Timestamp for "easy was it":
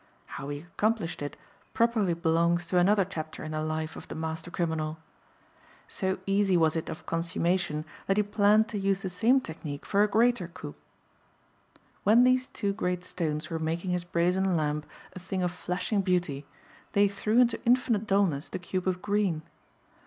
6.25-6.89